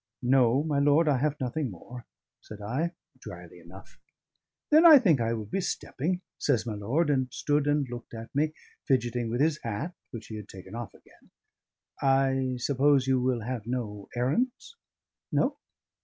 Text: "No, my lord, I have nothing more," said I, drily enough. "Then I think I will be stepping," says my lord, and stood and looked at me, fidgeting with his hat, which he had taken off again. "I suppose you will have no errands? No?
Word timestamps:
"No, 0.23 0.63
my 0.63 0.79
lord, 0.79 1.07
I 1.07 1.17
have 1.19 1.39
nothing 1.39 1.69
more," 1.69 2.07
said 2.39 2.59
I, 2.59 2.93
drily 3.19 3.59
enough. 3.59 3.99
"Then 4.71 4.83
I 4.83 4.97
think 4.97 5.21
I 5.21 5.33
will 5.33 5.45
be 5.45 5.61
stepping," 5.61 6.21
says 6.39 6.65
my 6.65 6.73
lord, 6.73 7.11
and 7.11 7.31
stood 7.31 7.67
and 7.67 7.87
looked 7.87 8.15
at 8.15 8.33
me, 8.33 8.53
fidgeting 8.87 9.29
with 9.29 9.41
his 9.41 9.59
hat, 9.61 9.93
which 10.09 10.25
he 10.25 10.37
had 10.37 10.49
taken 10.49 10.73
off 10.73 10.95
again. 10.95 11.29
"I 12.01 12.55
suppose 12.57 13.05
you 13.05 13.21
will 13.21 13.41
have 13.41 13.67
no 13.67 14.07
errands? 14.15 14.75
No? 15.31 15.59